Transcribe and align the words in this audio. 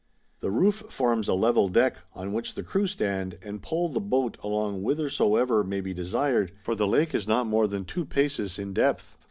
The 0.39 0.49
roof 0.49 0.77
forms 0.89 1.27
a 1.27 1.35
level 1.35 1.69
deck, 1.69 1.97
on 2.15 2.33
which 2.33 2.55
the 2.55 2.63
crew 2.63 2.87
stand, 2.87 3.37
and 3.43 3.61
pole 3.61 3.87
the 3.87 3.99
boat 3.99 4.35
along 4.41 4.81
whithersoever 4.81 5.63
may 5.63 5.79
be 5.79 5.93
desired, 5.93 6.53
for 6.63 6.73
the 6.73 6.87
lake 6.87 7.13
is 7.13 7.27
not 7.27 7.45
more 7.45 7.67
than 7.67 7.85
2 7.85 8.05
paces 8.05 8.57
in 8.57 8.73
depth. 8.73 9.15